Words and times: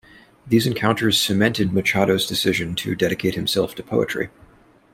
These 0.47 0.65
encounters 0.65 1.21
cemented 1.21 1.73
Machado's 1.73 2.25
decision 2.25 2.73
to 2.73 2.95
dedicate 2.95 3.35
himself 3.35 3.75
to 3.75 3.83
poetry. 3.83 4.29